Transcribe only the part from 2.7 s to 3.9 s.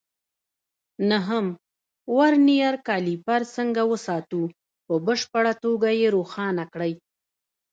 کالیپر څنګه